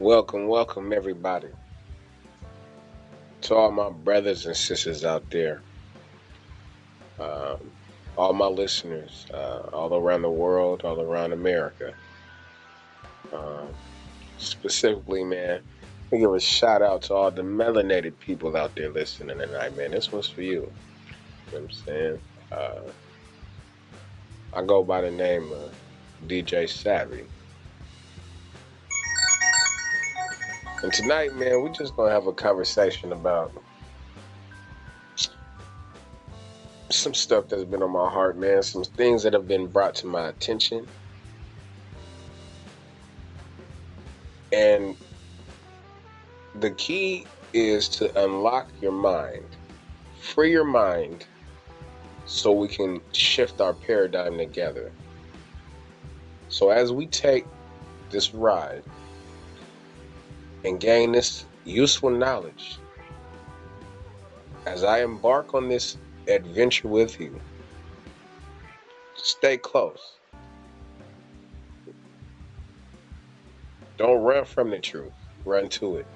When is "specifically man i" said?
14.36-16.16